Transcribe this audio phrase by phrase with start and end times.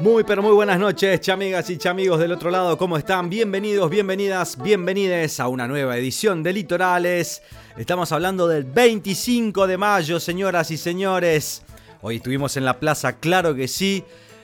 [0.00, 3.28] Muy pero muy buenas noches, chamigas y chamigos del otro lado, ¿cómo están?
[3.28, 7.42] Bienvenidos, bienvenidas, bienvenides a una nueva edición de Litorales.
[7.76, 11.62] Estamos hablando del 25 de mayo, señoras y señores.
[12.00, 14.02] Hoy estuvimos en la plaza, claro que sí.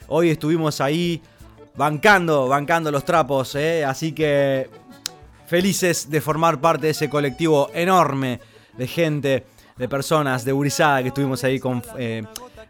[0.08, 1.22] Hoy estuvimos ahí
[1.74, 3.82] bancando, bancando los trapos, ¿eh?
[3.82, 4.68] así que
[5.46, 8.40] felices de formar parte de ese colectivo enorme
[8.76, 9.46] de gente,
[9.78, 11.82] de personas, de Urizada que estuvimos ahí con...
[11.96, 12.24] Eh,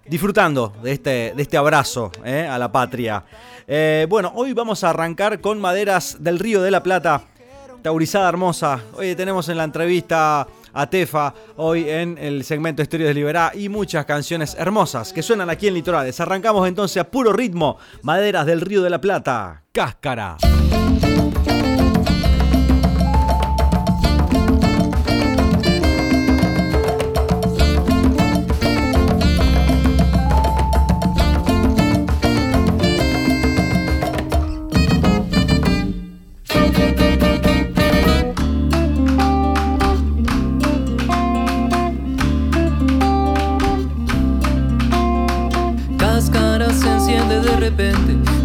[0.09, 3.24] disfrutando de este, de este abrazo eh, a la patria.
[3.66, 7.23] Eh, bueno, hoy vamos a arrancar con maderas del Río de la Plata,
[7.82, 8.80] taurizada hermosa.
[8.95, 13.68] Hoy tenemos en la entrevista a Tefa, hoy en el segmento Historias de Liberá y
[13.68, 16.20] muchas canciones hermosas que suenan aquí en Litorales.
[16.20, 20.37] Arrancamos entonces a puro ritmo, maderas del Río de la Plata, cáscara.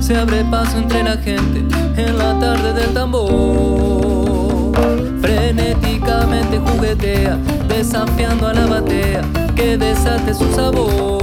[0.01, 1.63] Se abre paso entre la gente
[1.95, 4.73] en la tarde del tambor.
[5.21, 7.37] Frenéticamente juguetea,
[7.69, 9.21] desafiando a la batea
[9.55, 11.21] que desate su sabor.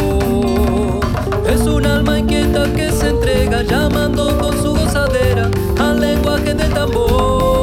[1.47, 7.58] Es un alma inquieta que se entrega, llamando con su gozadera al lenguaje del tambor.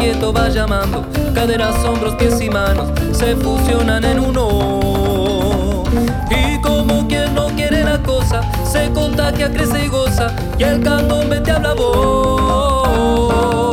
[0.00, 1.04] Inquieto va llamando.
[1.34, 5.84] Caderas, hombros, pies y manos se fusionan en uno.
[6.30, 10.34] Y como quien no quiere la cosa, se contagia, crece y goza.
[10.58, 13.69] Y el candombe te habla voz.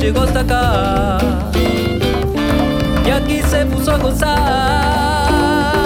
[0.00, 1.18] Llegó hasta acá
[3.06, 5.79] y aquí se puso a gozar.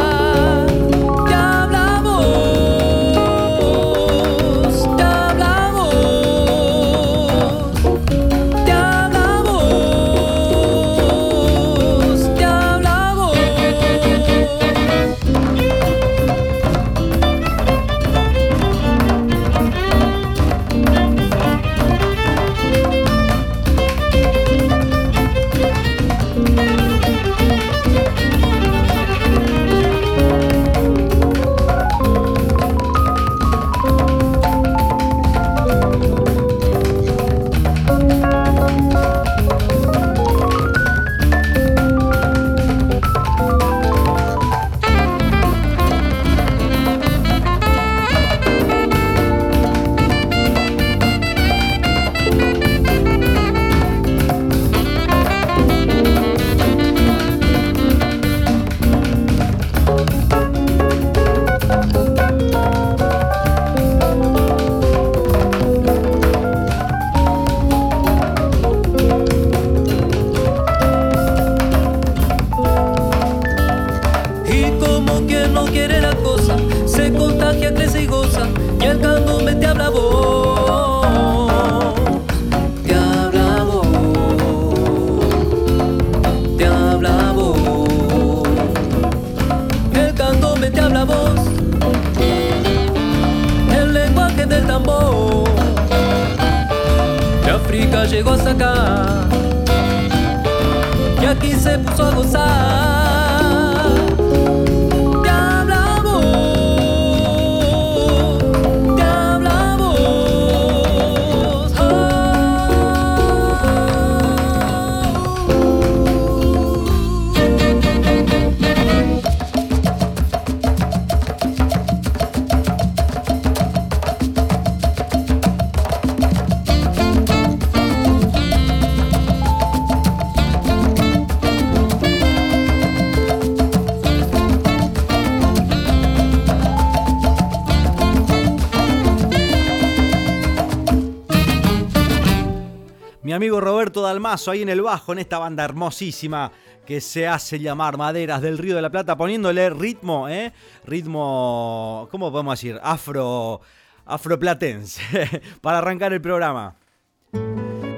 [143.34, 146.52] Amigo Roberto Dalmazo ahí en el bajo, en esta banda hermosísima
[146.86, 150.52] que se hace llamar Maderas del Río de la Plata, poniéndole ritmo, ¿eh?
[150.86, 152.78] Ritmo, ¿cómo podemos decir?
[152.82, 153.60] Afro,
[154.04, 156.76] afroplatense, para arrancar el programa.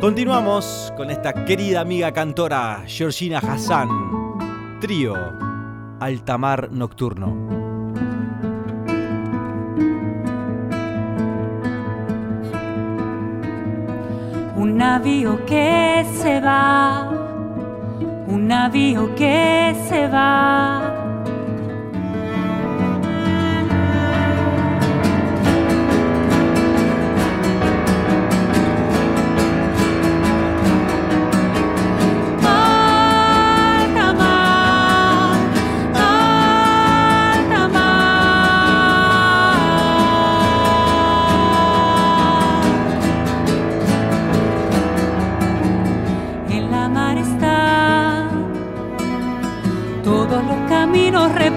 [0.00, 3.88] Continuamos con esta querida amiga cantora Georgina Hassan,
[4.80, 5.14] trío
[6.00, 7.65] Altamar Nocturno.
[14.56, 17.10] Un navío que se va,
[18.26, 21.15] un navío que se va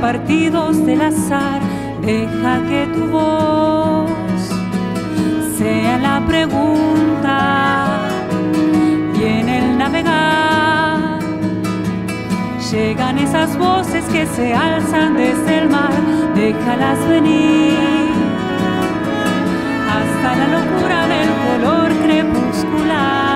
[0.02, 1.62] partidos del azar,
[2.02, 4.10] deja que tu voz
[5.58, 8.08] sea la pregunta.
[9.20, 11.20] Y en el navegar
[12.72, 15.92] llegan esas voces que se alzan desde el mar,
[16.36, 17.78] déjalas venir
[19.98, 23.29] hasta la locura del color crepuscular.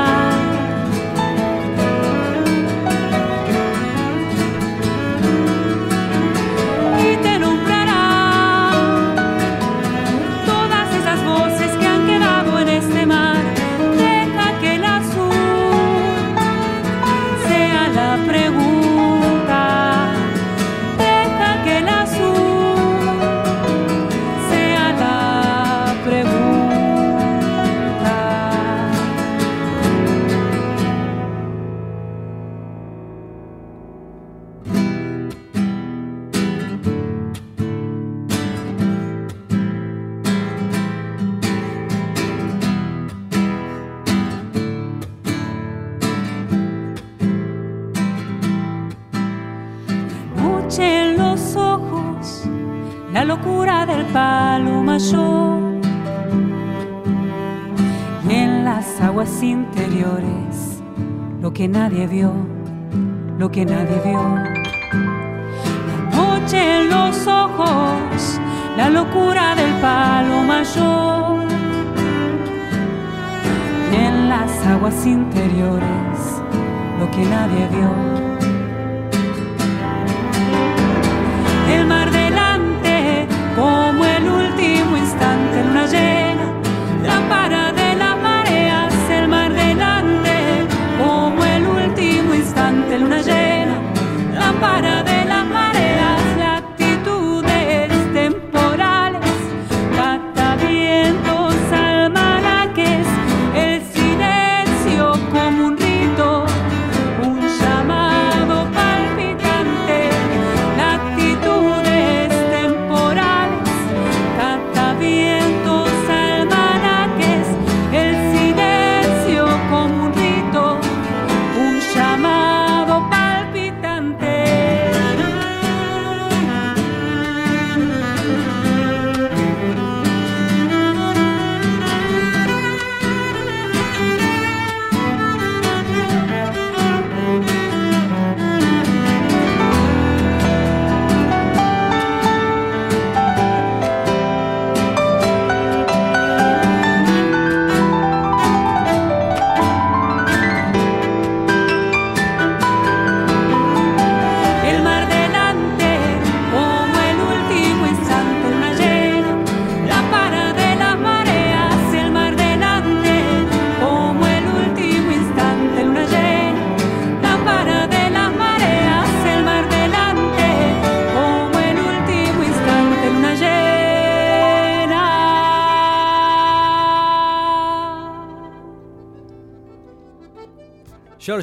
[62.04, 62.53] Que vio,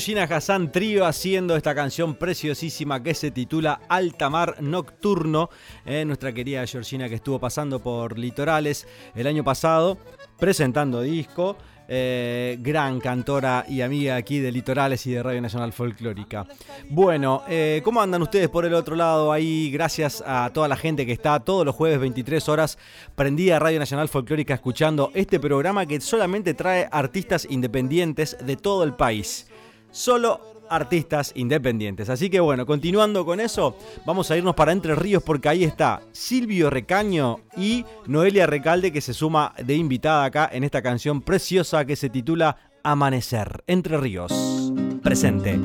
[0.00, 5.50] Georgina Hassan Trío haciendo esta canción preciosísima que se titula Altamar Nocturno.
[5.85, 9.99] eh, nuestra querida Georgina que estuvo pasando por Litorales el año pasado
[10.38, 11.59] presentando disco.
[11.92, 16.47] eh, gran cantora y amiga aquí de Litorales y de Radio Nacional Folclórica.
[16.88, 19.71] Bueno, eh, ¿cómo andan ustedes por el otro lado ahí?
[19.73, 22.78] Gracias a toda la gente que está todos los jueves 23 horas
[23.16, 28.85] prendida a Radio Nacional Folclórica escuchando este programa que solamente trae artistas independientes de todo
[28.85, 29.50] el país.
[29.90, 32.09] Solo artistas independientes.
[32.09, 36.00] Así que bueno, continuando con eso, vamos a irnos para Entre Ríos porque ahí está
[36.12, 41.85] Silvio Recaño y Noelia Recalde que se suma de invitada acá en esta canción preciosa
[41.85, 43.64] que se titula Amanecer.
[43.66, 44.73] Entre Ríos.
[45.02, 45.59] Presente.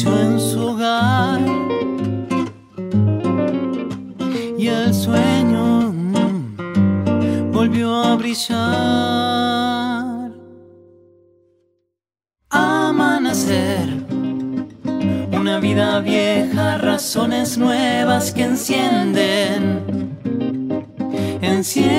[0.00, 1.38] En su hogar
[4.56, 8.62] y el sueño mm, volvió a brillar.
[12.48, 13.86] Amanecer,
[15.30, 20.16] una vida vieja, razones nuevas que encienden,
[21.42, 21.91] encienden,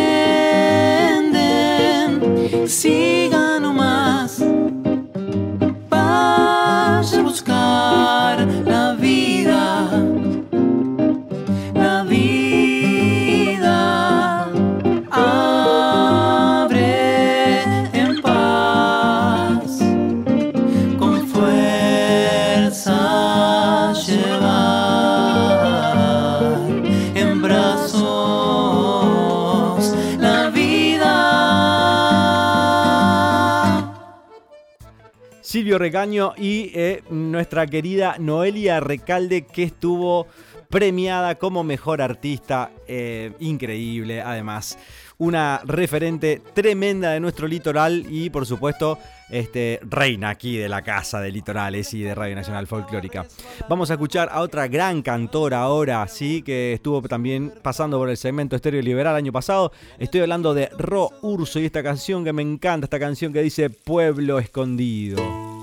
[35.77, 40.27] Recaño y eh, nuestra querida Noelia Recalde que estuvo
[40.69, 42.71] premiada como mejor artista.
[42.87, 44.77] eh, increíble, además.
[45.19, 48.97] Una referente tremenda de nuestro litoral y por supuesto
[49.29, 53.25] este, reina aquí de la casa de litorales y de Radio Nacional Folclórica.
[53.69, 58.17] Vamos a escuchar a otra gran cantora ahora, sí, que estuvo también pasando por el
[58.17, 59.71] segmento Estéreo Liberal año pasado.
[59.99, 63.69] Estoy hablando de Ro Urso y esta canción que me encanta, esta canción que dice
[63.69, 65.62] Pueblo Escondido.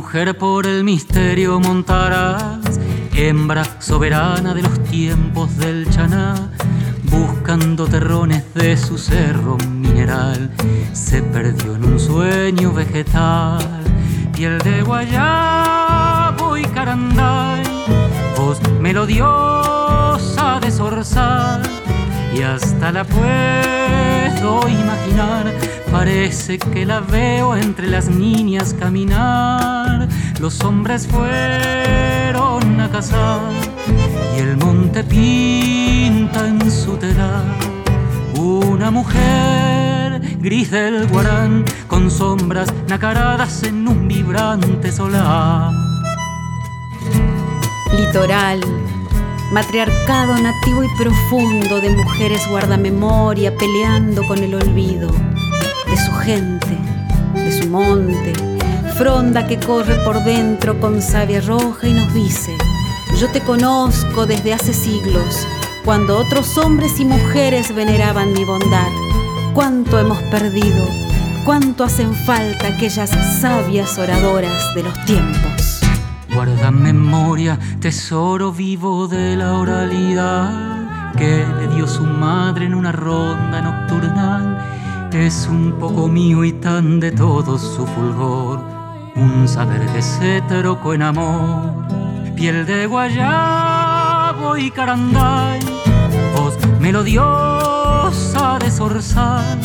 [0.00, 2.80] Mujer por el misterio montarás,
[3.14, 6.50] hembra soberana de los tiempos del chaná,
[7.10, 10.50] buscando terrones de su cerro mineral,
[10.94, 13.60] se perdió en un sueño vegetal,
[14.34, 17.62] piel de guayabo y caranday,
[18.38, 21.60] voz melodiosa de zorzal,
[22.34, 25.52] y hasta la puedo imaginar
[25.90, 29.79] Parece que la veo entre las niñas caminar.
[30.40, 33.40] Los hombres fueron a cazar
[34.34, 37.44] y el monte pinta en su telar
[38.38, 45.72] una mujer gris del guarán con sombras nacaradas en un vibrante solar.
[47.98, 48.60] Litoral,
[49.52, 56.78] matriarcado nativo y profundo de mujeres guardamemoria peleando con el olvido de su gente,
[57.34, 58.49] de su monte,
[59.00, 62.54] fronda que corre por dentro con savia roja y nos dice,
[63.18, 65.46] yo te conozco desde hace siglos,
[65.86, 68.92] cuando otros hombres y mujeres veneraban mi bondad.
[69.54, 70.86] Cuánto hemos perdido,
[71.46, 73.08] cuánto hacen falta aquellas
[73.40, 75.80] sabias oradoras de los tiempos.
[76.34, 83.62] Guarda memoria, tesoro vivo de la oralidad que le dio su madre en una ronda
[83.62, 84.50] nocturnal
[85.26, 88.60] es un poco mío y tan de todos su fulgor,
[89.16, 91.72] un saber que se trocó en amor,
[92.34, 95.60] piel de guayabo y caranday,
[96.34, 99.58] voz melodiosa de zorzal,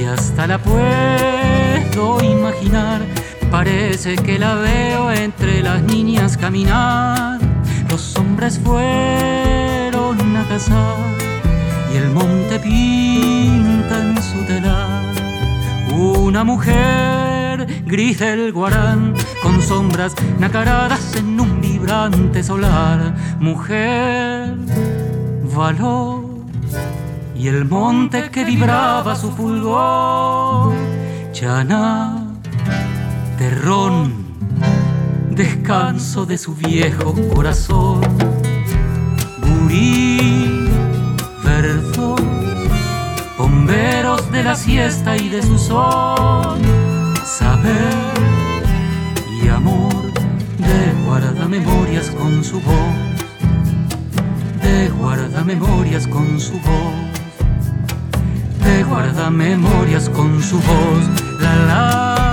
[0.00, 3.02] y hasta la puedo imaginar,
[3.50, 7.38] parece que la veo entre las niñas caminar,
[7.88, 10.96] los hombres fueron a cazar
[11.92, 15.02] y el monte pinta en su telar.
[15.92, 17.23] Una mujer
[17.94, 23.14] gris del guarán con sombras nacaradas en un vibrante solar.
[23.38, 24.56] Mujer,
[25.54, 26.24] valor
[27.36, 30.74] y el monte que vibraba su fulgor.
[31.30, 32.26] Chana,
[33.38, 34.26] terrón,
[35.30, 38.00] descanso de su viejo corazón.
[39.40, 40.68] Burí,
[41.44, 42.16] verso,
[43.38, 46.58] bomberos de la siesta y de su sol,
[47.38, 48.14] saber
[49.42, 49.94] y amor
[50.58, 52.94] de guarda memorias con su voz,
[54.62, 57.04] de guarda memorias con su voz
[58.64, 61.04] te guarda memorias con su voz.
[61.40, 62.23] La, la,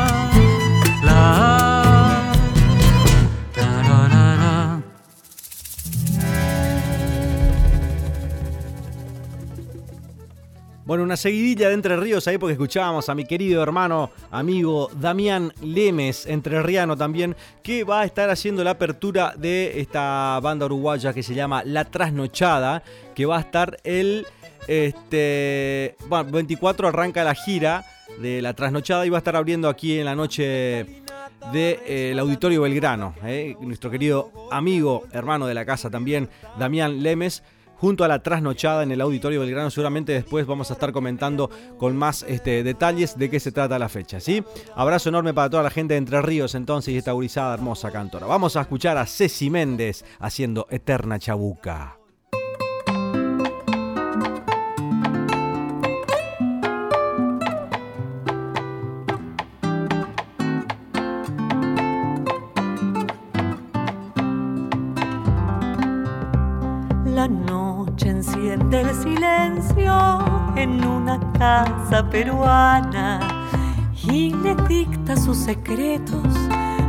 [10.83, 15.53] Bueno, una seguidilla de Entre Ríos ahí porque escuchábamos a mi querido hermano, amigo Damián
[15.61, 21.21] Lemes, entrerriano también, que va a estar haciendo la apertura de esta banda uruguaya que
[21.21, 22.81] se llama La Trasnochada,
[23.13, 24.25] que va a estar el
[24.67, 27.85] este, bueno, 24 arranca la gira
[28.19, 31.03] de La Trasnochada y va a estar abriendo aquí en la noche del
[31.53, 33.13] de, eh, Auditorio Belgrano.
[33.23, 33.55] eh.
[33.61, 37.43] Nuestro querido amigo, hermano de la casa también, Damián Lemes
[37.81, 39.71] junto a la trasnochada en el Auditorio Belgrano.
[39.71, 43.89] Seguramente después vamos a estar comentando con más este, detalles de qué se trata la
[43.89, 44.19] fecha.
[44.19, 44.43] ¿sí?
[44.75, 48.27] Abrazo enorme para toda la gente de Entre Ríos entonces y esta gurizada hermosa cantora.
[48.27, 52.00] Vamos a escuchar a Ceci Méndez haciendo Eterna Chabuca.
[70.55, 73.19] En una casa peruana
[74.03, 76.35] y le dicta sus secretos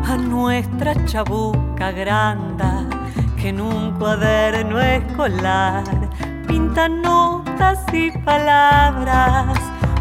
[0.05, 2.85] a nuestra chabuca granda
[3.37, 5.85] que en un cuaderno escolar
[6.47, 9.59] pinta notas y palabras,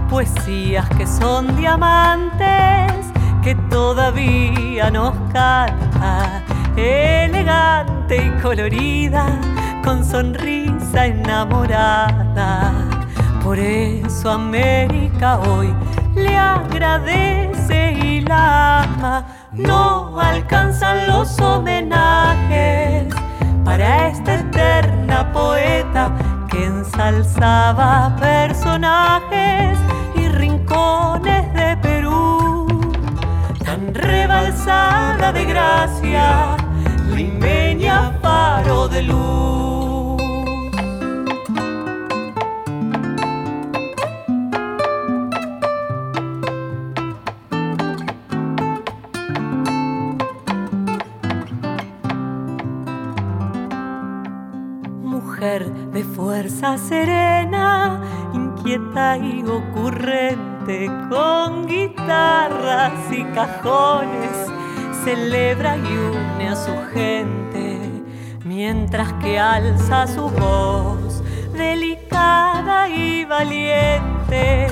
[0.10, 2.92] poesías que son diamantes
[3.42, 6.44] que todavía nos canta,
[6.76, 9.26] elegante y colorida
[9.84, 13.01] con sonrisa enamorada.
[13.44, 15.74] Por eso América hoy
[16.14, 19.26] le agradece y la ama.
[19.52, 23.14] No alcanzan los homenajes
[23.66, 26.12] para esta eterna poeta
[26.50, 29.78] que ensalzaba personajes
[30.16, 32.68] y rincones de Perú.
[33.66, 36.58] Tan rebalsada de gracia,
[37.16, 39.71] limeña faro de luz.
[56.52, 58.02] Fuerza serena,
[58.34, 64.48] inquieta y ocurrente, con guitarras y cajones,
[65.04, 68.04] celebra y une a su gente,
[68.44, 74.68] mientras que alza su voz, delicada y valiente,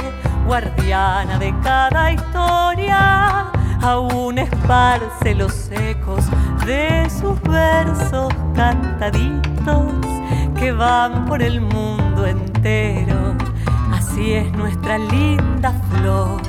[0.45, 6.25] guardiana de cada historia, aún esparce los ecos
[6.65, 10.18] de sus versos cantaditos
[10.59, 13.35] que van por el mundo entero.
[13.93, 16.41] Así es nuestra linda flor,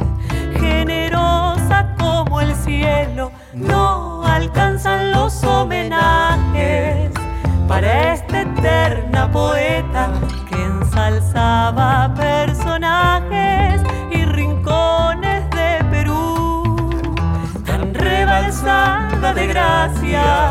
[0.58, 7.12] generosa como el cielo, no alcanzan los homenajes
[7.68, 10.10] para esta eterna poeta
[10.48, 16.90] que ensalzaba personajes y rincones de Perú,
[17.64, 20.49] tan rebalsada de gracia,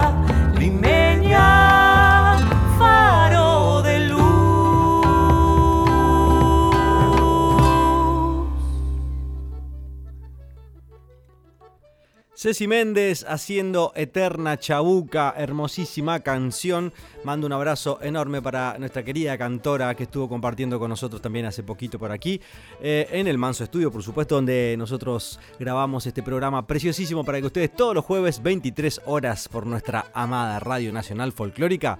[12.39, 16.93] Ceci Méndez haciendo Eterna Chabuca, hermosísima canción.
[17.25, 21.63] Mando un abrazo enorme para nuestra querida cantora que estuvo compartiendo con nosotros también hace
[21.63, 22.39] poquito por aquí,
[22.82, 27.47] eh, en el Manso Estudio, por supuesto, donde nosotros grabamos este programa preciosísimo para que
[27.47, 31.99] ustedes todos los jueves, 23 horas, por nuestra amada Radio Nacional Folclórica,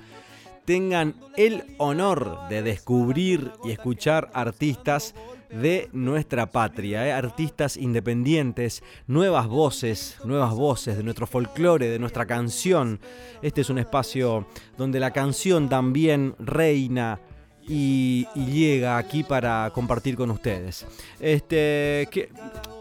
[0.64, 5.14] tengan el honor de descubrir y escuchar artistas
[5.52, 7.12] de nuestra patria, ¿eh?
[7.12, 13.00] artistas independientes, nuevas voces, nuevas voces de nuestro folclore, de nuestra canción.
[13.42, 17.20] Este es un espacio donde la canción también reina
[17.68, 20.86] y, llega aquí para compartir con ustedes.
[21.20, 22.08] Este,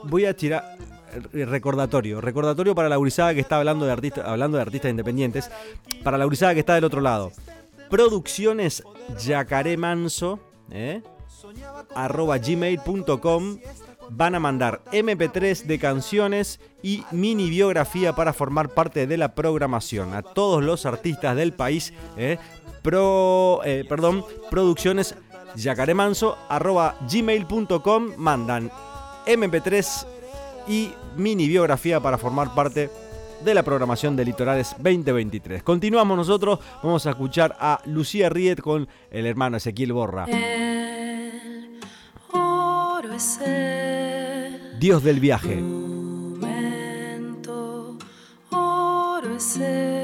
[0.04, 0.76] voy a tirar
[1.32, 5.50] recordatorio, recordatorio para la gurizada que está hablando de artistas, hablando de artistas independientes,
[6.02, 7.32] para la gurizada que está del otro lado.
[7.90, 8.82] Producciones
[9.24, 11.02] Yacaré Manso, ¿eh?
[11.94, 13.58] Arroba gmail.com
[14.10, 20.14] van a mandar MP3 de canciones y mini biografía para formar parte de la programación.
[20.14, 22.38] A todos los artistas del país, eh,
[22.82, 25.14] pro, eh, perdón, producciones
[25.54, 28.70] yacaremanso arroba gmail.com mandan
[29.26, 30.06] MP3
[30.68, 32.90] y mini biografía para formar parte
[33.44, 35.62] la programación de Litorales 2023.
[35.62, 40.26] Continuamos nosotros, vamos a escuchar a Lucía Riet con el hermano Ezequiel Borra.
[40.26, 41.80] El
[42.32, 45.56] oro es el Dios del viaje.
[46.36, 46.78] momento,
[48.50, 49.97] oro es el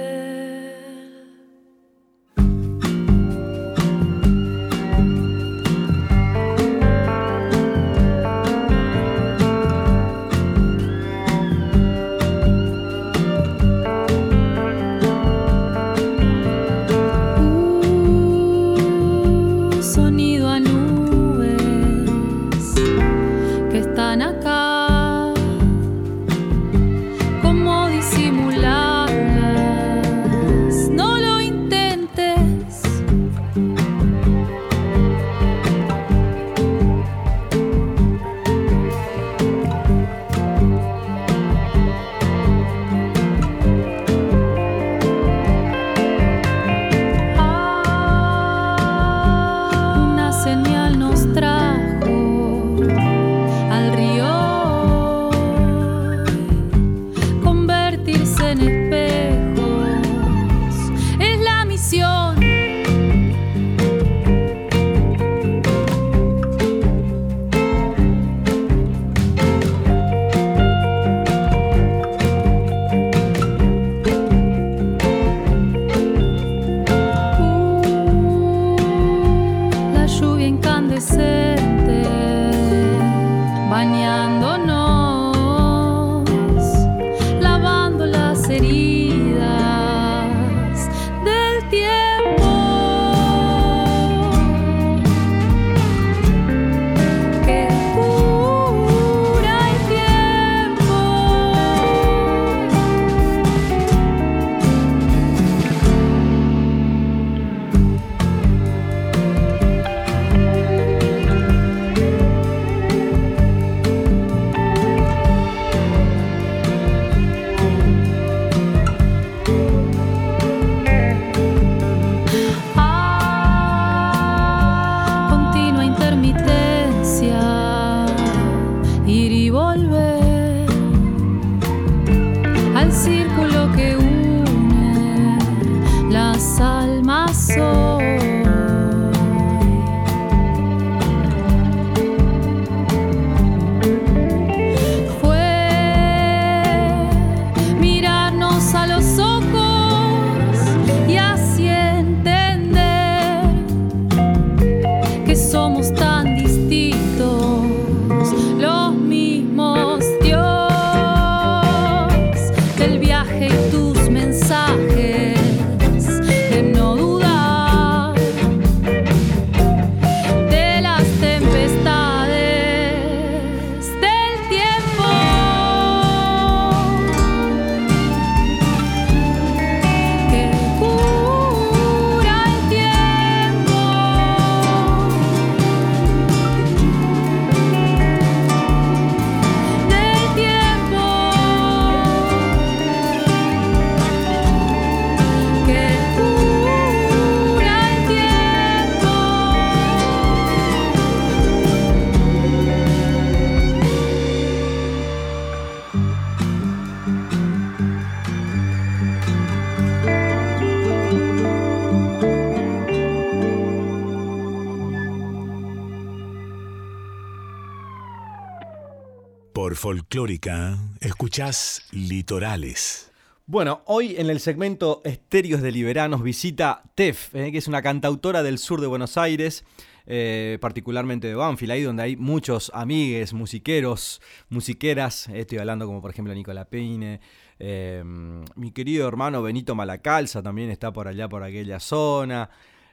[221.91, 223.11] Litorales.
[223.47, 228.45] Bueno, hoy en el segmento Estéreos de Liberanos visita Tef, eh, que es una cantautora
[228.45, 229.65] del sur de Buenos Aires,
[230.07, 235.29] eh, particularmente de Banfield, ahí donde hay muchos amigues, musiqueros, musiqueras.
[235.29, 237.21] eh, estoy hablando como por ejemplo Nicola Peine,
[237.59, 242.49] mi querido hermano Benito Malacalza también está por allá, por aquella zona.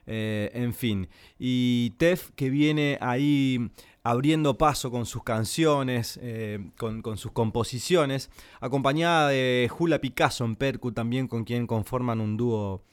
[0.08, 3.70] en fin, y Tef que viene ahí
[4.04, 10.92] abriendo paso con sus canciones, eh, con, sus composiciones, acompañada de Jula Picasso en Percu
[10.92, 12.84] también, con quien conforman un dúo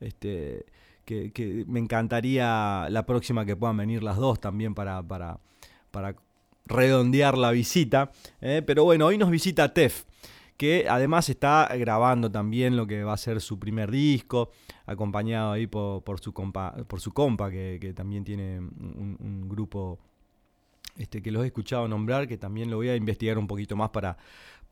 [0.00, 0.66] este,
[1.04, 5.02] que, me encantaría la próxima que puedan venir las dos también para
[6.66, 8.12] redondear la visita.
[8.40, 8.62] ¿eh?
[8.64, 10.04] Pero bueno, hoy nos visita Tef,
[10.56, 14.50] que además está grabando también lo que va a ser su primer disco,
[14.86, 19.98] acompañado ahí por, su compa, por su compa que, también tiene un, grupo
[20.98, 23.90] este, que los he escuchado nombrar, que también lo voy a investigar un poquito más
[23.90, 24.16] para,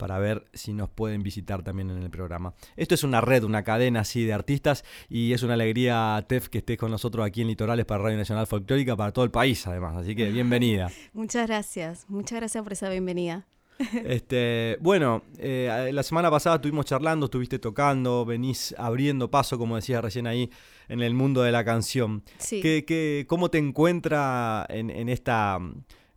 [0.00, 2.54] para ver si nos pueden visitar también en el programa.
[2.74, 6.58] Esto es una red, una cadena así de artistas y es una alegría, Tef, que
[6.58, 9.98] estés con nosotros aquí en Litorales para Radio Nacional Folclórica, para todo el país además.
[9.98, 10.90] Así que bienvenida.
[11.12, 13.46] muchas gracias, muchas gracias por esa bienvenida.
[14.04, 20.02] Este, bueno, eh, la semana pasada estuvimos charlando, estuviste tocando, venís abriendo paso, como decías
[20.02, 20.50] recién ahí,
[20.88, 22.22] en el mundo de la canción.
[22.36, 22.60] Sí.
[22.60, 25.58] ¿Qué, cómo te encuentra en esta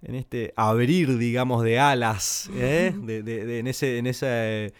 [0.03, 2.93] en este abrir, digamos, de alas, ¿eh?
[3.03, 4.73] de, en ese, en ese,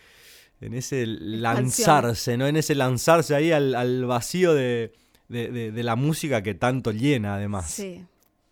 [0.59, 2.47] en ese lanzarse, ¿no?
[2.47, 4.91] En ese lanzarse ahí al, vacío de,
[5.29, 7.69] la música que tanto llena, además.
[7.71, 8.03] Sí.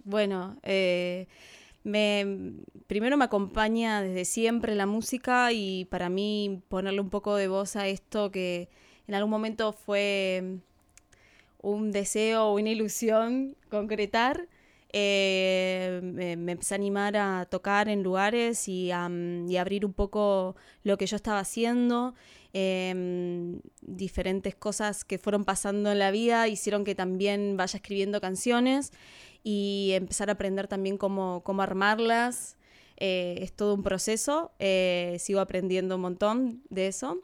[0.03, 1.27] Bueno, eh,
[1.83, 2.53] me,
[2.87, 7.75] primero me acompaña desde siempre la música y para mí ponerle un poco de voz
[7.75, 8.69] a esto que
[9.07, 10.59] en algún momento fue
[11.61, 14.47] un deseo o una ilusión concretar
[14.93, 19.05] eh, me, empecé a animar a tocar en lugares y, a,
[19.59, 22.13] abrir un poco lo que yo estaba haciendo.
[22.53, 28.91] Em, diferentes cosas que fueron pasando en la vida hicieron que también vaya escribiendo canciones
[29.43, 32.57] y empezar a aprender también cómo, cómo armarlas.
[32.97, 37.23] Eh, es todo un proceso, eh, sigo aprendiendo un montón de eso.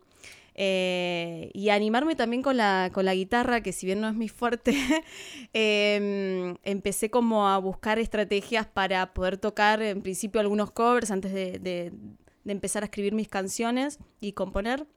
[0.59, 4.27] Eh, y animarme también con la, con la guitarra, que si bien no es mi
[4.27, 4.73] fuerte,
[5.53, 11.93] em, empecé como a buscar estrategias para poder tocar en principio algunos covers antes de,
[12.47, 14.87] empezar a escribir mis canciones y componer.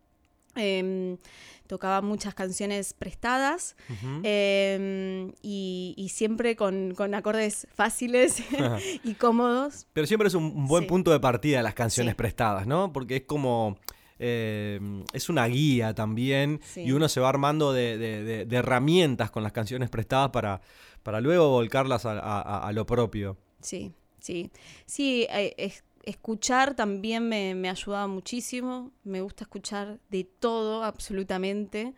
[0.56, 1.18] Em,
[1.66, 3.76] tocaba muchas canciones prestadas
[4.24, 8.42] em, y, siempre con, acordes fáciles
[9.04, 9.86] y cómodos.
[9.92, 12.92] Pero siempre es un buen punto de partida las canciones prestadas, ¿no?
[12.92, 13.78] Porque es como
[14.22, 19.88] Em, es una guía también y uno se va armando de, herramientas con las canciones
[19.88, 20.60] prestadas para,
[21.02, 23.38] para luego volcarlas a, lo propio.
[23.62, 24.50] Sí, sí.
[24.84, 28.92] Sí, eh, escuchar también me, me ayudado muchísimo.
[29.04, 31.94] Me gusta escuchar de todo, absolutamente.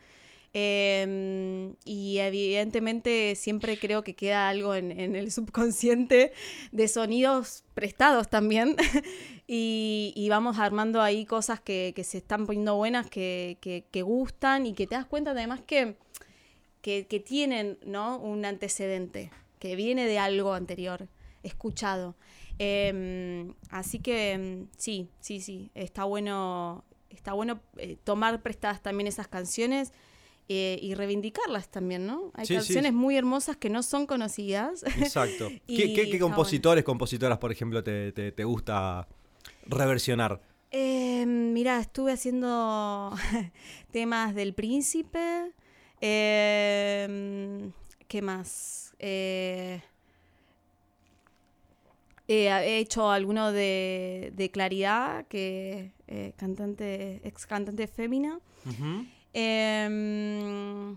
[0.54, 6.32] Em, y evidentemente siempre creo que queda algo en, el subconsciente
[6.72, 8.76] de sonidos prestados también.
[9.46, 14.94] y, vamos armando ahí cosas que, se están poniendo buenas, que, gustan y que te
[14.94, 15.96] das cuenta además que,
[16.82, 18.18] que, tienen ¿no?
[18.18, 21.08] un antecedente, que viene de algo anterior,
[21.42, 22.14] escuchado.
[22.58, 29.28] Em, así que sí, sí, sí, está bueno, está bueno eh, tomar prestadas también esas
[29.28, 29.92] canciones
[30.58, 32.30] eh, y reivindicarlas también, ¿no?
[32.34, 34.82] Hay canciones muy hermosas que no son conocidas.
[34.98, 35.48] Exacto.
[35.66, 39.08] ¿Qué, compositores, compositoras, por ejemplo, te, gusta
[39.66, 40.40] reversionar?
[40.70, 43.12] Eh, mira, estuve haciendo
[43.92, 45.52] temas del príncipe.
[46.00, 47.72] Em,
[48.08, 48.94] ¿Qué más?
[48.98, 49.80] Eh,
[52.28, 55.92] he hecho alguno de, Claridad, que
[56.36, 58.40] cantante, ex cantante fémina.
[59.33, 60.97] Em,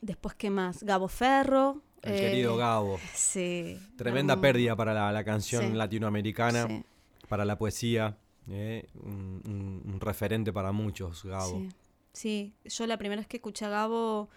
[0.00, 0.82] después, ¿qué más?
[0.82, 1.82] Gabo Ferro.
[2.02, 3.00] El querido eh, Gabo.
[3.14, 3.78] Sí.
[3.96, 6.84] Tremenda pérdida para la, canción latinoamericana,
[7.28, 8.16] para la poesía.
[8.48, 11.66] Eh, un, referente para muchos, Gabo.
[12.12, 12.54] Sí.
[12.64, 14.28] yo la primera vez que escuché a Gabo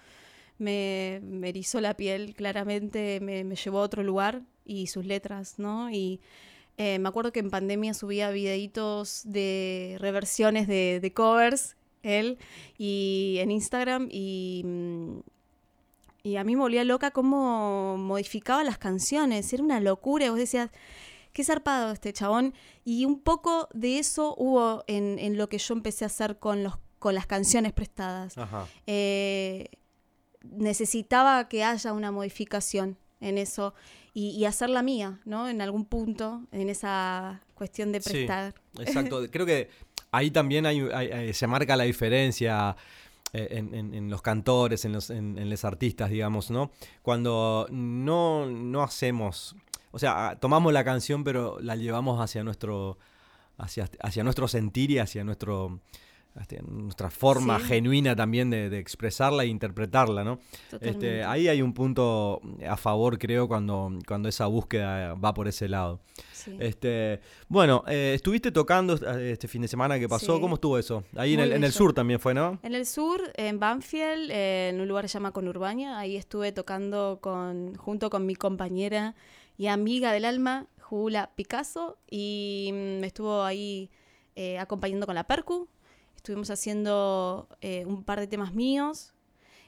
[0.58, 5.91] me, me erizó la piel, claramente me, llevó a otro lugar y sus letras, ¿no?
[5.91, 6.20] Y
[6.78, 12.38] eh, me acuerdo que en pandemia subía videitos de reversiones de, de covers él,
[12.78, 15.20] y en Instagram y, mm,
[16.24, 20.38] y a mí me volvía loca cómo modificaba las canciones, era una locura, y vos
[20.38, 20.70] decías,
[21.34, 26.06] qué zarpado este chabón, y un poco de eso hubo en, lo que yo empecé
[26.06, 28.36] a hacer con, los, con las canciones prestadas.
[28.86, 29.70] Eh,
[30.43, 33.74] necesitaba que haya una modificación en eso
[34.14, 35.50] y, y, hacerla mía, ¿no?
[35.50, 38.56] En algún punto, en esa cuestión de prestar.
[38.80, 39.70] exacto, creo que
[40.12, 42.76] ahí también hay, se marca la diferencia.
[43.32, 46.72] Eh, en, los cantores, en los, en, los artistas, digamos, ¿no?
[47.03, 49.55] Cuando no, no hacemos,
[49.91, 52.97] o sea, tomamos la canción pero la llevamos hacia nuestro,
[53.60, 55.80] hacia, nuestro sentir y hacia nuestro,
[56.67, 60.39] nuestra forma genuina también de, expresarla e interpretarla, ¿no?
[60.80, 65.67] Este, ahí hay un punto a favor, creo, cuando, cuando esa búsqueda va por ese
[65.67, 65.99] lado.
[66.59, 71.03] Este, bueno, eh, estuviste tocando este fin de semana que pasó, ¿cómo estuvo eso?
[71.15, 72.59] Ahí en el, sur también fue, ¿no?
[72.63, 77.19] En el sur, en Banfield, en un lugar que se llama Conurbaña, ahí estuve tocando
[77.21, 79.15] con, junto con mi compañera
[79.57, 83.91] y amiga del alma, Jula Picasso y mm, me estuvo ahí
[84.36, 85.67] eh, acompañando con la Percu.
[86.20, 89.13] Estuvimos haciendo eh, un par de temas míos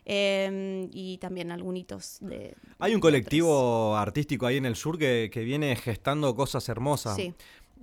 [0.05, 2.55] eh, y también algunos de...
[2.77, 7.15] Hay un de colectivo artístico ahí en el sur que, que viene gestando cosas hermosas.
[7.15, 7.33] Sí.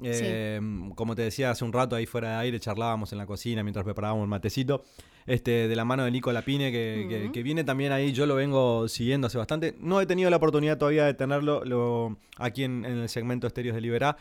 [0.04, 0.60] Eh,
[0.94, 3.86] Como te decía hace un rato ahí fuera de aire, charlábamos en la cocina mientras
[3.86, 4.84] preparábamos el matecito,
[5.26, 8.86] este, de la mano de Nico Lapine, que, que- viene también ahí, yo lo vengo
[8.86, 9.76] siguiendo hace bastante.
[9.80, 13.74] No he tenido la oportunidad todavía de tenerlo lo- aquí en, en el segmento Estéreos
[13.74, 14.18] de Liberá,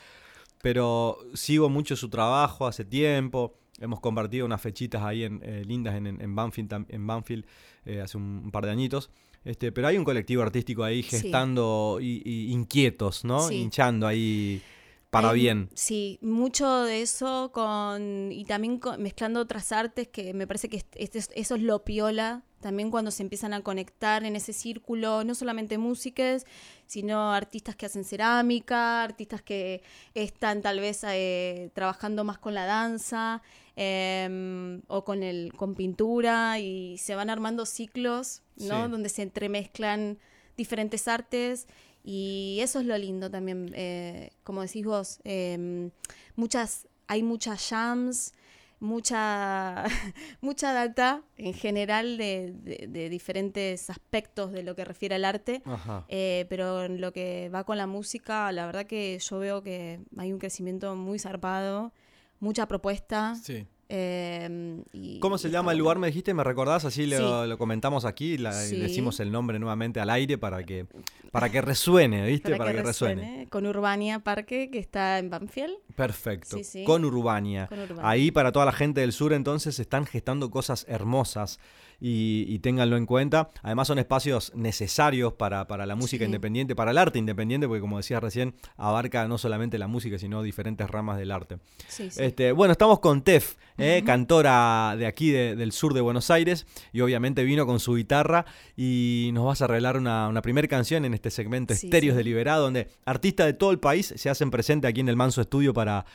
[0.62, 3.54] pero sigo mucho su trabajo hace tiempo.
[3.80, 7.46] Hemos compartido unas fechitas ahí en, eh, lindas en, en, Banfield, en Banfield
[7.86, 9.10] eh, hace un, un par de añitos.
[9.46, 11.10] Este, pero hay un colectivo artístico ahí Sí.
[11.22, 13.48] gestando y, y inquietos, ¿no?
[13.48, 13.56] Sí.
[13.56, 14.62] Hinchando ahí
[15.10, 15.70] para bien.
[15.74, 20.78] Sí, mucho de eso con y también con- mezclando otras artes que me parece que
[20.78, 24.52] est- este es- eso es lo piola también cuando se empiezan a conectar en ese
[24.52, 26.46] círculo, no solamente músicas,
[26.88, 29.82] sino artistas que hacen cerámica, artistas que
[30.14, 33.42] están tal vez eh, trabajando más con la danza
[33.78, 38.86] em, o con el con pintura y se van armando ciclos, ¿no?
[38.86, 38.92] Sí.
[38.92, 40.18] Donde se entremezclan
[40.58, 41.68] diferentes artes
[42.04, 45.92] y eso es lo lindo también, eh, como decís vos, em,
[46.36, 48.34] muchas, hay muchas jams,
[48.80, 49.84] mucha,
[50.42, 55.62] mucha data en general de, de- de diferentes aspectos de lo que refiere al arte,
[56.10, 60.00] eh, pero en lo que va con la música, la verdad que yo veo que
[60.18, 61.92] hay un crecimiento muy zarpado,
[62.40, 63.36] mucha propuesta.
[63.36, 63.66] Sí.
[63.90, 65.98] y- ¿Cómo se y llama el lugar?
[65.98, 66.84] Me dijiste, ¿me recordás?
[66.86, 67.50] Así lo, Sí.
[67.50, 70.88] lo comentamos aquí la- y decimos el nombre nuevamente al aire para que,
[71.32, 72.56] para que resuene, ¿viste?
[72.58, 73.22] Para, que, resuene.
[73.22, 75.76] resuene, Con Urbania Parque, que está en Banfield.
[75.96, 76.58] Perfecto.
[76.58, 76.84] Sí, sí.
[76.84, 77.68] Con Urbania.
[77.68, 78.10] Con Urbania.
[78.10, 81.58] Ahí para toda la gente del sur entonces se están gestando cosas hermosas
[82.00, 83.50] y, y ténganlo en cuenta.
[83.64, 86.26] Además son espacios necesarios para, para la música Sí.
[86.26, 90.44] independiente, para el arte independiente, porque como decías recién, abarca no solamente la música, sino
[90.44, 91.58] diferentes ramas del arte.
[91.88, 92.22] Sí, sí.
[92.24, 96.68] Este, bueno, estamos con Tef, eh, cantora de aquí de- del sur de Buenos Aires,
[96.94, 98.46] y obviamente vino con su guitarra
[98.76, 102.56] y nos vas a regalar una, una primera canción en este segmento Estéreos de Liberá,
[102.58, 106.06] donde artistas de todo el país se hacen presentes aquí en el Manso Estudio para,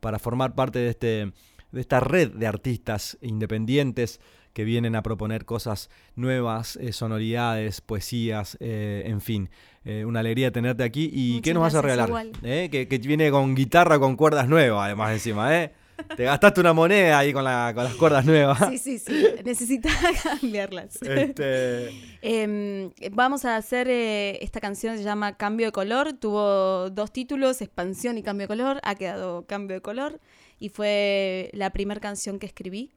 [0.00, 1.32] para formar parte de, este,
[1.72, 4.20] de esta red de artistas independientes
[4.52, 9.50] que vienen a proponer cosas nuevas, eh, sonoridades, poesías, eh, en fin.
[9.84, 11.10] Eh, una alegría tenerte aquí.
[11.12, 12.10] ¿Y qué nos vas a regalar?
[12.42, 15.72] Que, que viene con guitarra con cuerdas nuevas, además, encima, ¿eh?
[16.16, 18.58] Te gastaste una moneda ahí con, la- con las cuerdas nuevas.
[18.70, 19.24] Sí, sí, sí.
[19.44, 21.00] Necesitaba cambiarlas.
[21.02, 21.90] Este,
[22.22, 26.12] Em, vamos a hacer esta canción, se llama Cambio de Color.
[26.14, 28.80] Tuvo dos títulos, Expansión y Cambio de Color.
[28.84, 30.20] Ha quedado Cambio de Color.
[30.58, 32.92] Y fue la primera canción que escribí.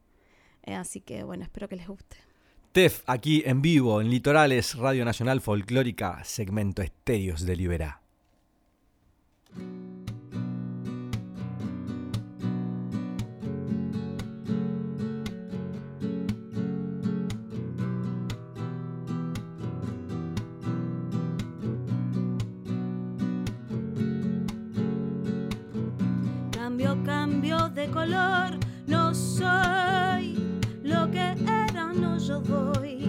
[0.66, 2.16] Eh, así que bueno, espero que les guste.
[2.72, 8.02] Tef, aquí en vivo, en Litorales, Radio Nacional Folclórica, segmento Estéreos de Liberá.
[26.50, 29.95] Cambio, cambio de color, no soy
[30.86, 33.05] lo que era, no yo voy.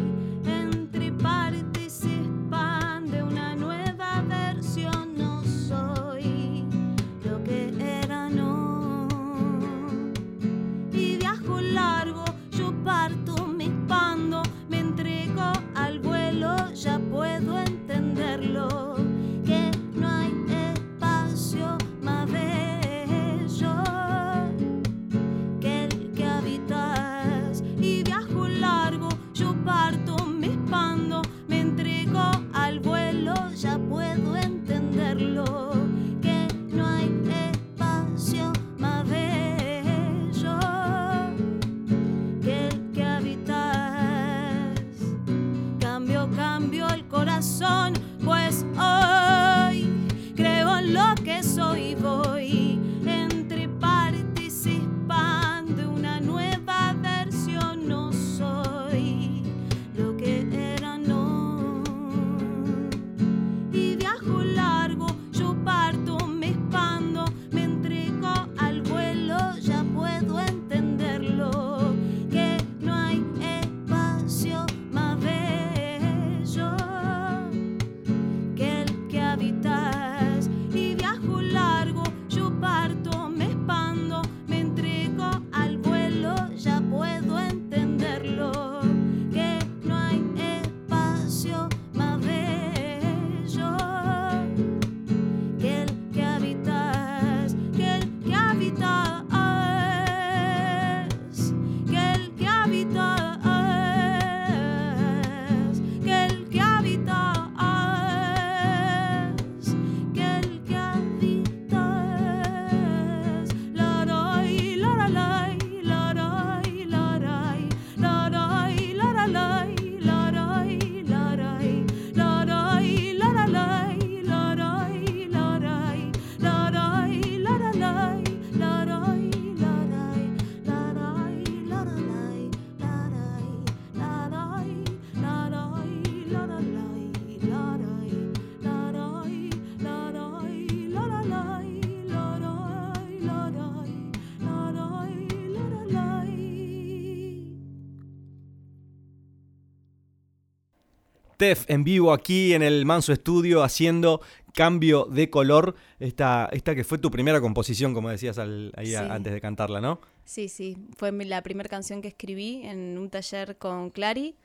[151.37, 154.21] Tef en vivo aquí en el Manso Estudio haciendo
[154.53, 155.75] cambio de color.
[155.99, 158.95] Esta, esta que fue tu primera composición, como decías ahí Sí.
[158.95, 160.01] antes de cantarla, ¿no?
[160.25, 164.35] Sí, sí, fue la primera canción que escribí en un taller con Clary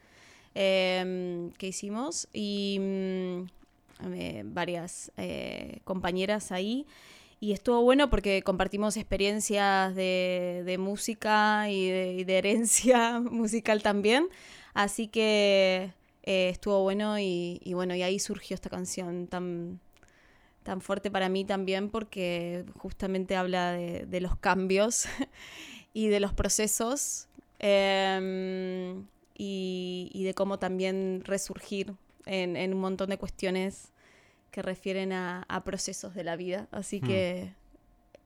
[0.55, 3.43] em, que hicimos y mm,
[4.15, 6.87] eh, varias eh, compañeras ahí.
[7.41, 13.83] Y estuvo bueno porque compartimos experiencias de, de música y de, y de herencia musical
[13.83, 14.29] también.
[14.75, 15.91] Así que
[16.23, 19.81] eh, estuvo bueno y, y bueno, y ahí surgió esta canción tan,
[20.63, 25.07] tan fuerte para mí también porque justamente habla de, de los cambios
[25.95, 29.07] y de los procesos em,
[29.37, 31.95] y, y de cómo también resurgir
[32.27, 33.93] en, en un montón de cuestiones
[34.51, 36.69] que refieren a, a procesos de la vida.
[36.73, 37.07] Así Hmm.
[37.07, 37.55] que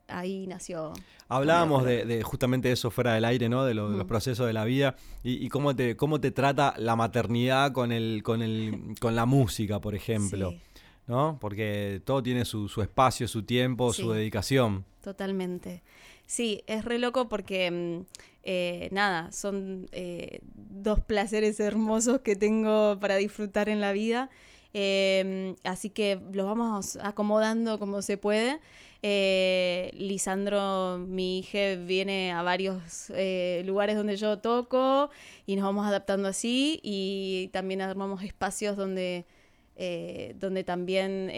[0.08, 0.92] ahí nació.
[1.28, 3.64] Hablábamos de, de justamente eso fuera del aire, ¿no?
[3.64, 4.08] De, lo- de los Mm.
[4.08, 8.22] procesos de la vida y, y cómo te cómo te trata la maternidad con el
[8.22, 10.60] con el con la música, por ejemplo, Sí,
[11.08, 11.38] ¿no?
[11.40, 14.84] Porque todo tiene su, su espacio, su tiempo, su dedicación.
[15.02, 15.82] totalmente.
[16.26, 18.04] Sí, es re loco porque, mm,
[18.42, 24.28] eh, nada, son eh, dos placeres hermosos que tengo para disfrutar en la vida.
[24.72, 28.60] Em, así que los vamos acomodando como se puede.
[29.02, 35.10] Eh, Lisandro, mi hija, viene a varios eh, lugares donde yo toco
[35.46, 39.26] y nos vamos adaptando así y también armamos espacios donde,
[39.76, 41.30] eh, donde también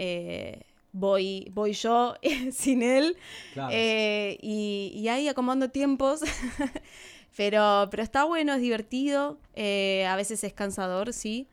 [0.91, 2.15] voy, voy yo
[2.51, 3.15] sin él
[3.53, 3.71] Claro.
[3.73, 6.21] y, y ahí acomodando tiempos.
[7.37, 9.37] pero, pero está bueno, es divertido.
[9.55, 11.47] a veces es cansador, sí.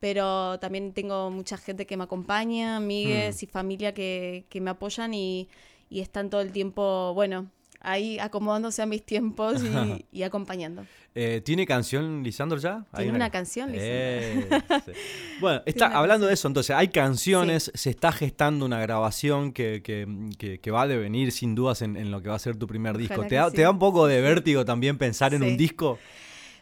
[0.00, 3.44] Pero también tengo mucha gente que me acompaña, amigues Hmm.
[3.44, 5.48] y familia que, que me apoyan y,
[5.90, 10.84] y están todo el tiempo, bueno, ahí acomodándose a mis tiempos y, y acompañando.
[11.14, 12.84] Eh, ¿Tiene canción Lisandro ya?
[12.92, 14.48] Hay Tiene una canción, Eh,
[14.86, 14.92] sí.
[15.40, 20.06] Bueno, está hablando de eso, entonces, hay canciones, se está gestando una grabación que, que-
[20.38, 22.68] que- que va a devenir sin dudas en, en lo que va a ser tu
[22.68, 23.14] primer disco.
[23.14, 23.56] Ojalá ¿Te da, sí.
[23.56, 25.98] te da un poco de vértigo también pensar en un disco?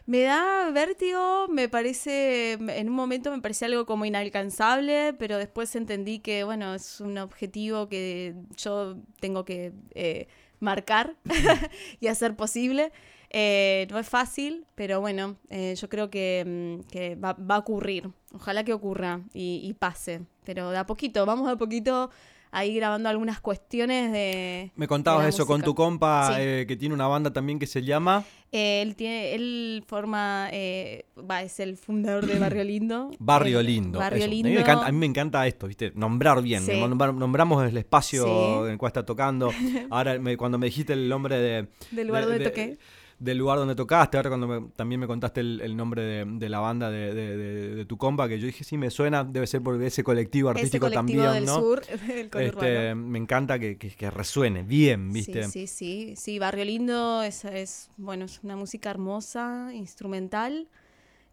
[0.07, 5.75] Me da vértigo, me parece, en un momento me parecía algo como inalcanzable, pero después
[5.75, 10.29] entendí que, bueno, es un objetivo que yo tengo que eh,
[10.61, 11.17] marcar
[11.99, 12.93] y hacer posible.
[13.31, 16.45] Eh, no es fácil, pero bueno, eh, yo creo que,
[16.85, 18.09] mm, que va, va a ocurrir.
[18.33, 20.21] Ojalá que ocurra y, y pase.
[20.45, 22.11] Pero de a poquito, vamos de a poquito
[22.51, 24.71] ahí grabando algunas cuestiones de...
[24.75, 26.41] Me contabas de eso con tu compa Sí.
[26.41, 31.05] eh, que tiene una banda también que se llama Eh, él tiene, él forma, eh,
[31.29, 33.11] va, es el fundador de Barrio Lindo.
[33.19, 33.99] Barrio El- Lindo.
[33.99, 34.29] Barrio eso.
[34.29, 34.47] Lindo.
[34.47, 35.91] A, mí me encanta, a mí me encanta esto, ¿viste?
[35.95, 36.63] Nombrar bien.
[36.63, 36.79] Sí.
[36.79, 38.65] Nombramos el espacio Sí.
[38.65, 39.51] en el cual está tocando.
[39.89, 42.77] Ahora, me- cuando me dijiste el nombre de, Del lugar de- donde de- toqué.
[43.19, 46.49] Del lugar donde tocaste, ahora cuando me- también me contaste el, el nombre de, de
[46.49, 49.81] la banda de, de- tu compa, que yo dije, sí, me suena, debe ser por
[49.81, 51.55] ese colectivo Ese artístico colectivo también, del ¿no?
[51.61, 51.81] sur,
[52.31, 52.41] conurbano.
[52.41, 55.43] Este, me encanta que, que- que resuene bien, ¿viste?
[55.45, 60.67] Sí, sí, sí, sí, Barrio Lindo es, es, bueno, es una música hermosa, instrumental.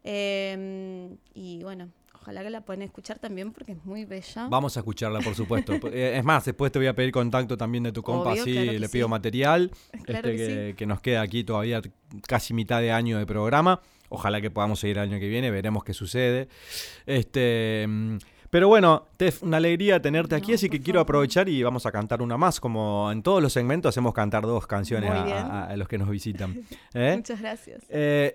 [0.05, 1.89] eh, y bueno,
[2.25, 4.49] ojalá que la puedan escuchar también porque es muy bella.
[4.49, 5.75] Vamos a escucharla, por supuesto.
[5.95, 8.53] Eh, es más, después te voy a pedir contacto también de tu compa, Obvio, así
[8.53, 8.93] claro le sí.
[8.93, 9.70] pido material,
[10.05, 11.83] Claro este, que que, que nos queda aquí todavía
[12.27, 13.81] casi mitad de año de programa.
[14.09, 16.49] Ojalá que podamos seguir el año que viene, veremos qué sucede.
[17.07, 18.16] Este, mm,
[18.55, 21.91] pero bueno, Tef, una alegría tenerte aquí, No, así que quiero aprovechar y vamos a
[21.91, 22.61] cantar una más.
[22.61, 26.64] Como en todos los segmentos hacemos cantar dos canciones a los que nos visitan.
[26.95, 27.14] ¿eh?
[27.16, 27.83] Muchas gracias.
[27.89, 28.31] Eh,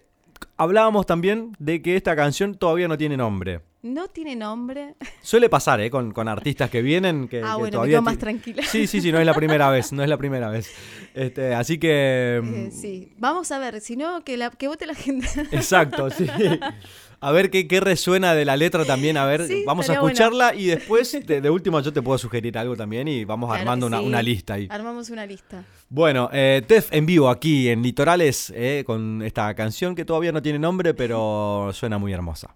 [0.58, 3.62] hablábamos también de que esta canción todavía no tiene nombre.
[3.82, 4.96] No tiene nombre.
[5.22, 5.90] Suele pasar, ¿eh?
[5.90, 8.64] Con, con artistas que vienen que, ah, que bueno, me todavía quedo más tranquila.
[8.64, 10.70] Sí, sí, sí, no es la primera vez, no es la primera vez.
[11.14, 12.38] Este, así que...
[12.38, 15.28] Eh, mm, sí, vamos a ver, si no, que, la, que vote la gente.
[15.52, 16.28] Exacto, sí.
[17.22, 20.08] A ver qué, qué resuena de la letra también, a ver, Sí, vamos a bueno.
[20.08, 23.62] escucharla y después, de, de último, yo te puedo sugerir algo también y vamos Claro
[23.62, 24.70] armando una, una lista ahí.
[24.72, 25.66] Armamos una lista.
[25.92, 30.40] Bueno, eh, Tef en vivo aquí en Litorales eh, con esta canción que todavía no
[30.40, 32.56] tiene nombre, pero suena muy hermosa.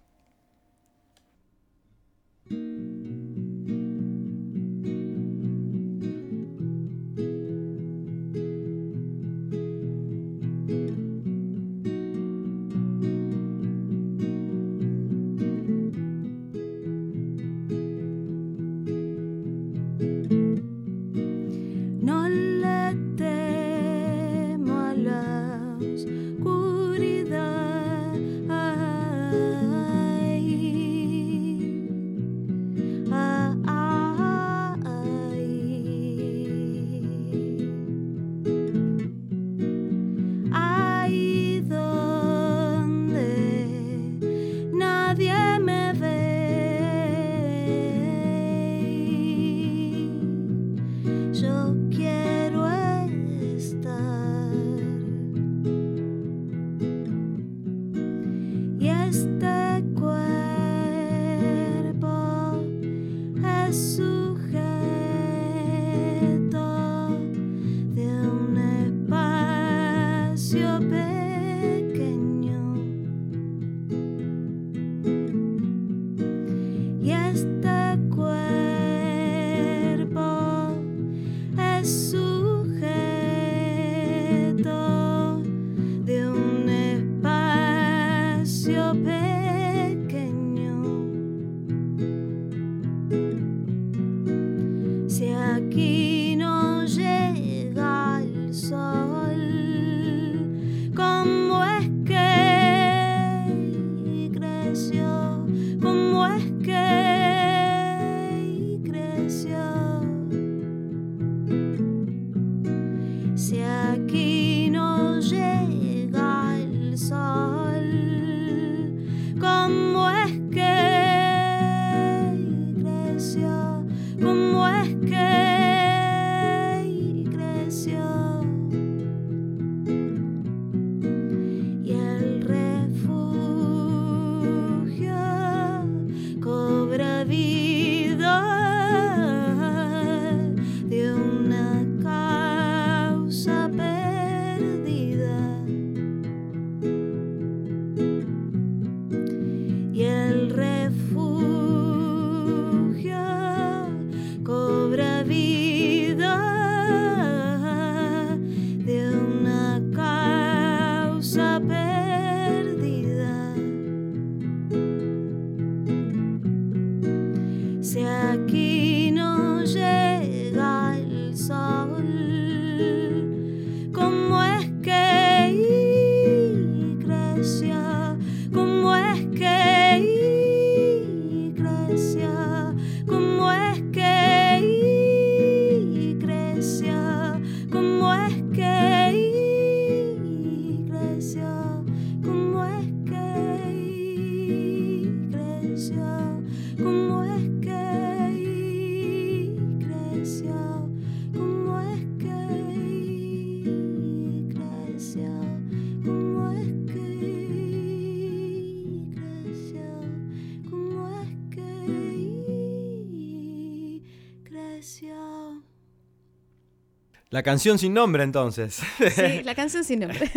[217.44, 218.82] Canción sin nombre entonces.
[219.14, 220.28] Sí, la canción sin nombre.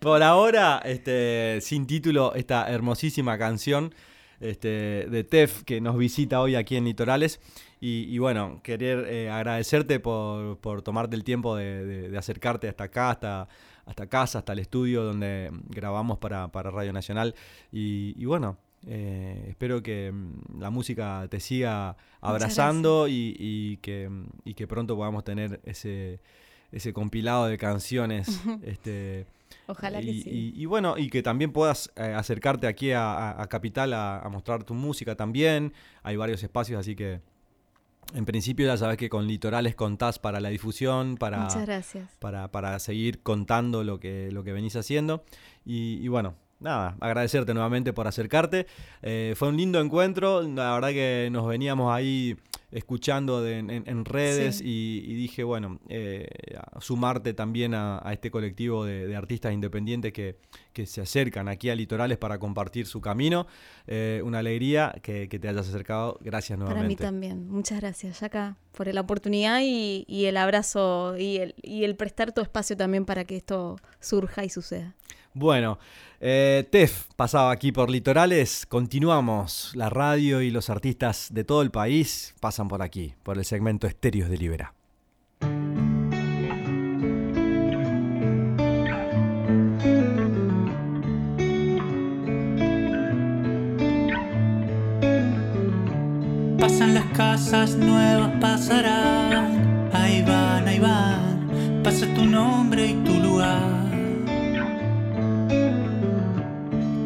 [0.00, 3.94] Por ahora, este, sin título, esta hermosísima canción
[4.40, 7.40] este, de Tef que nos visita hoy aquí en Litorales.
[7.82, 13.48] Y, bueno, querer eh, agradecerte por, tomarte el tiempo de, acercarte hasta acá, hasta,
[13.86, 17.34] hasta casa, hasta el estudio donde grabamos para, Radio Nacional.
[17.72, 24.10] Y, bueno, eh, espero que mm, la música te siga abrazando y, que,
[24.56, 26.20] que pronto podamos tener ese,
[26.72, 28.40] ese compilado de canciones.
[28.62, 29.26] este,
[29.66, 30.52] Ojalá y, que sí.
[30.56, 35.14] Y, bueno, y que también puedas eh, acercarte aquí a, Capital a, mostrar tu música
[35.14, 35.72] también.
[36.02, 37.20] Hay varios espacios, así que
[38.14, 41.48] en principio ya sabes que con Litorales contás para la difusión, para,
[42.18, 45.24] para, para seguir contando lo que, lo que venís haciendo.
[45.64, 48.66] Y, bueno, nada, agradecerte nuevamente por acercarte.
[49.02, 52.36] Eh, fue un lindo encuentro, la verdad que nos veníamos ahí
[52.72, 56.28] escuchando en, redes y, dije, bueno, eh,
[56.80, 60.36] sumarte también a, este colectivo de, artistas independientes que,
[60.72, 63.46] que, se acercan aquí a Litorales para compartir su camino.
[63.86, 66.18] Eh, una alegría que, te hayas acercado.
[66.20, 66.96] Gracias nuevamente.
[66.96, 67.48] Para mí también.
[67.48, 72.32] Muchas gracias, Yaka, por la oportunidad y, y el abrazo y el, y el prestar
[72.32, 74.94] tu espacio también para que esto surja y suceda.
[75.32, 75.78] Bueno,
[76.20, 78.66] eh, Tef pasaba aquí por Litorales.
[78.66, 79.72] Continuamos.
[79.74, 83.86] La radio y los artistas de todo el país pasan por aquí, por el segmento
[83.86, 84.74] Estéreos de Libera.
[96.58, 99.90] Pasan las casas nuevas, pasarán.
[99.92, 101.82] Ahí van, ahí van.
[101.82, 103.79] Pasa tu nombre y tu lugar.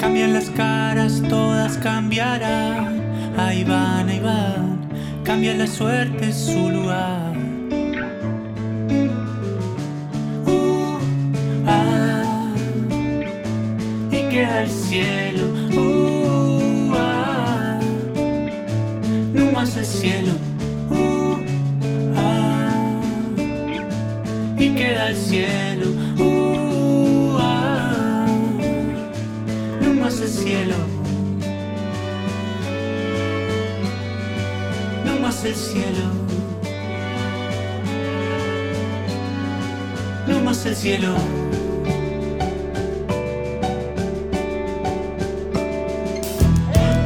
[0.04, 3.00] Cambian las caras, todas cambiarán.
[3.38, 4.86] Ahí van, ahí van.
[5.24, 7.32] Cambia la suerte, su lugar.
[10.44, 10.98] Uh,
[11.66, 12.52] ah,
[14.10, 15.46] y queda el cielo.
[15.74, 17.80] Uh, ah,
[19.32, 20.32] no más el cielo.
[20.90, 21.36] Uh,
[22.14, 23.00] ah,
[24.58, 25.93] y queda el cielo.
[30.24, 30.76] El cielo.
[35.04, 36.04] No más el cielo.
[40.26, 41.14] No más el cielo.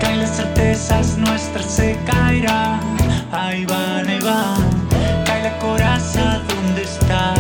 [0.01, 2.81] Caen las certezas nuestras, se caerán.
[3.33, 5.25] Ahí van, ahí van.
[5.27, 7.38] Cae la coraza, ¿dónde estás?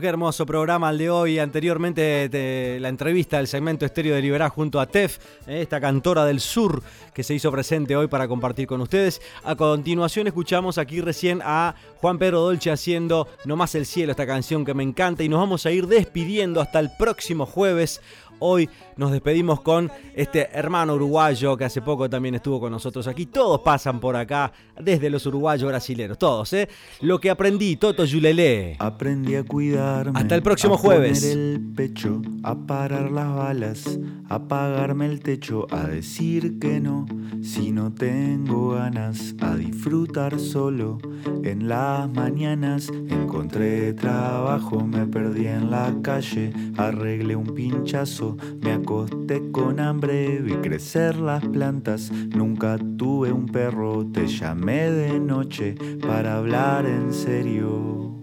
[0.00, 1.38] Qué hermoso programa el de hoy.
[1.40, 6.40] Anteriormente la entrevista del segmento Estéreo de Liberá junto a Tef, eh, esta cantora del
[6.40, 6.82] sur
[7.12, 9.20] que se hizo presente hoy para compartir con ustedes.
[9.42, 14.26] A continuación escuchamos aquí recién a Juan Pedro Dolce haciendo No más el cielo, esta
[14.26, 18.00] canción que me encanta y nos vamos a ir despidiendo hasta el próximo jueves.
[18.40, 23.26] Hoy nos despedimos con este hermano uruguayo que hace poco también estuvo con nosotros aquí.
[23.26, 26.68] Todos pasan por acá, desde los uruguayos brasileros, todos, ¿eh?
[27.00, 28.76] Lo que aprendí, Toto Yulele.
[28.78, 30.18] Aprendí a cuidarme.
[30.18, 31.20] Hasta el próximo jueves.
[31.20, 37.06] Poner el pecho, a parar las balas, a apagarme el techo, a decir que no,
[37.42, 40.98] si no tengo ganas, a disfrutar solo.
[41.42, 48.27] En las mañanas encontré trabajo, me perdí en la calle, arreglé un pinchazo,
[48.60, 55.20] me acosté con hambre, vi crecer las plantas, nunca tuve un perro, te llamé de
[55.20, 58.17] noche para hablar en serio.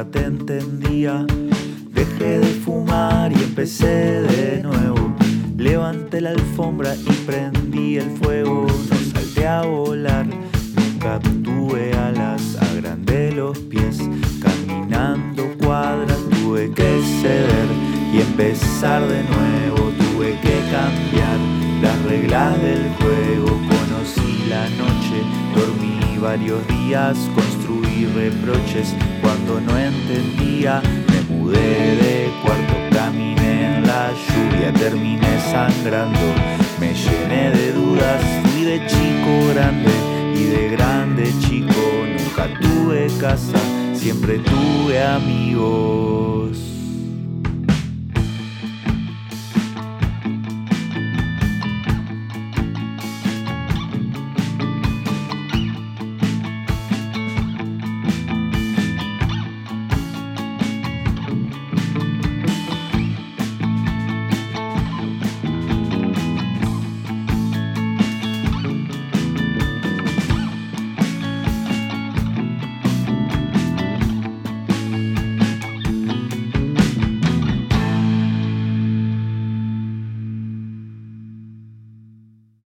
[0.00, 0.29] Yo